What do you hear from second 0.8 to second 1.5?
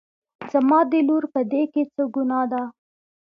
د لور په